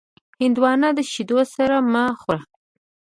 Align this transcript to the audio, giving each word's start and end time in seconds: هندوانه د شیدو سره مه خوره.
هندوانه 0.41 0.89
د 0.97 0.99
شیدو 1.11 1.39
سره 1.55 1.77
مه 1.91 2.03
خوره. 2.19 2.41